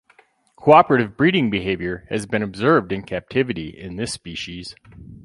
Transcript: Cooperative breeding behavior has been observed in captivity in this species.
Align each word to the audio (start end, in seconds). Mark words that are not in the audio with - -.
Cooperative 0.55 1.15
breeding 1.15 1.51
behavior 1.51 2.07
has 2.09 2.25
been 2.25 2.41
observed 2.41 2.91
in 2.91 3.03
captivity 3.03 3.69
in 3.69 3.97
this 3.97 4.11
species. 4.11 4.75